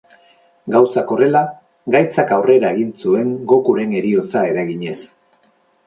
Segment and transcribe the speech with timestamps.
[0.75, 1.43] Gauzak horrela,
[1.97, 5.01] gaitzak aurrera egin zuen Gokuren heriotza eraginez.